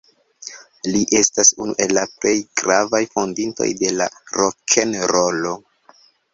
Li 0.95 1.01
estas 1.19 1.51
unu 1.65 1.75
el 1.85 1.93
la 1.99 2.07
plej 2.15 2.33
gravaj 2.63 3.03
fondintoj 3.13 3.71
de 3.85 3.95
la 4.01 4.11
rokenrolo. 4.41 5.57